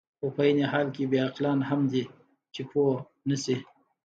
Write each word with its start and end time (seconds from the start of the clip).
خو 0.17 0.25
په 0.35 0.41
عین 0.47 0.59
حال 0.71 0.87
کې 0.95 1.03
بې 1.11 1.19
عقلان 1.27 1.59
هم 1.69 1.81
دي، 1.91 2.03
چې 2.53 2.61
پوه 2.69 2.93
نه 3.29 3.35
شي. 3.43 3.57